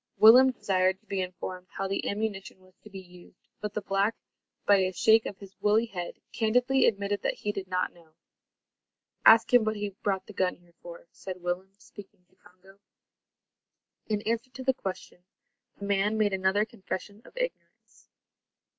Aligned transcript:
Willem 0.17 0.49
desired 0.51 0.99
to 0.99 1.05
be 1.05 1.21
informed 1.21 1.67
how 1.69 1.87
the 1.87 2.09
ammunition 2.09 2.59
was 2.59 2.73
to 2.79 2.89
be 2.89 2.97
used, 2.99 3.47
but 3.59 3.75
the 3.75 3.83
black, 3.83 4.15
by 4.65 4.77
a 4.77 4.91
shake 4.91 5.27
of 5.27 5.37
his 5.37 5.55
woolly 5.61 5.85
head, 5.85 6.15
candidly 6.33 6.87
admitted 6.87 7.21
that 7.21 7.35
he 7.35 7.51
did 7.51 7.67
not 7.67 7.93
know. 7.93 8.15
"Ask 9.27 9.53
him 9.53 9.63
what 9.63 9.75
he 9.75 9.89
brought 10.01 10.25
the 10.25 10.33
gun 10.33 10.55
here 10.55 10.73
for," 10.81 11.05
said 11.11 11.43
Willem, 11.43 11.75
speaking 11.77 12.25
to 12.31 12.35
Congo. 12.37 12.79
In 14.07 14.23
answer 14.23 14.49
to 14.49 14.63
the 14.63 14.73
question, 14.73 15.23
the 15.77 15.85
man 15.85 16.17
made 16.17 16.33
another 16.33 16.65
confession 16.65 17.21
of 17.23 17.37
ignorance. 17.37 18.07